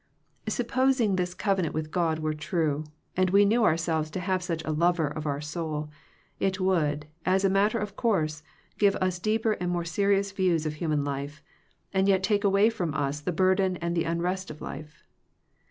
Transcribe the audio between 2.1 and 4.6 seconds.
were true, and we knew ourselves to have